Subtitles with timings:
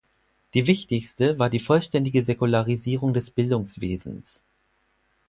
[0.55, 4.41] Die wichtigste war die vollständige Säkularisierung des Bildungswesens.